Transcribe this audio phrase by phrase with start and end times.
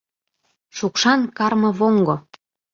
[0.77, 2.15] Шукшан кармывоҥго!